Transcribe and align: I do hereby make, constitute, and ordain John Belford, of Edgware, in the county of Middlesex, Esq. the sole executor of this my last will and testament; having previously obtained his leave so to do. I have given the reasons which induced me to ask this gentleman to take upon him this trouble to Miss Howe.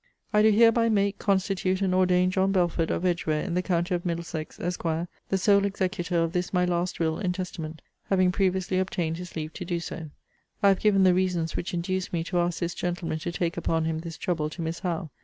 I 0.33 0.41
do 0.41 0.49
hereby 0.49 0.89
make, 0.89 1.19
constitute, 1.19 1.79
and 1.79 1.93
ordain 1.93 2.31
John 2.31 2.51
Belford, 2.51 2.89
of 2.89 3.05
Edgware, 3.05 3.43
in 3.43 3.53
the 3.53 3.61
county 3.61 3.93
of 3.93 4.03
Middlesex, 4.03 4.59
Esq. 4.59 4.81
the 4.81 5.37
sole 5.37 5.63
executor 5.63 6.23
of 6.23 6.33
this 6.33 6.51
my 6.51 6.65
last 6.65 6.99
will 6.99 7.19
and 7.19 7.35
testament; 7.35 7.83
having 8.09 8.31
previously 8.31 8.79
obtained 8.79 9.17
his 9.17 9.35
leave 9.35 9.51
so 9.53 9.63
to 9.63 9.65
do. 9.65 9.81
I 10.63 10.69
have 10.69 10.79
given 10.79 11.03
the 11.03 11.13
reasons 11.13 11.55
which 11.55 11.75
induced 11.75 12.13
me 12.13 12.23
to 12.23 12.39
ask 12.39 12.61
this 12.61 12.73
gentleman 12.73 13.19
to 13.19 13.31
take 13.31 13.57
upon 13.57 13.85
him 13.85 13.99
this 13.99 14.17
trouble 14.17 14.49
to 14.49 14.61
Miss 14.63 14.79
Howe. 14.79 15.11